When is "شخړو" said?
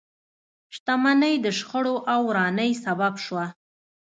1.57-1.95